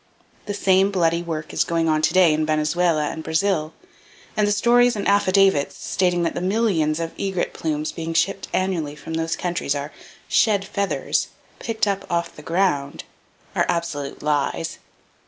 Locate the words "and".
3.09-3.23, 4.35-4.47, 4.95-5.07